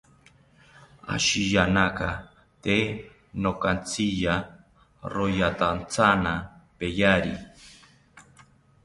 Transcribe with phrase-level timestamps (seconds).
[1.15, 2.07] Ashiyanaka
[2.63, 2.85] tee
[3.43, 4.33] nokatziya,
[5.13, 6.33] royatatyana
[6.77, 7.35] peyari